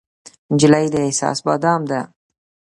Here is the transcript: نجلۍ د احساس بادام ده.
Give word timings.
نجلۍ 0.53 0.85
د 0.93 0.95
احساس 1.05 1.37
بادام 1.47 1.81
ده. 1.89 2.01